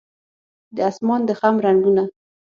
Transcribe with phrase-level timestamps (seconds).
[0.75, 2.03] د اسمان د خم رنګونه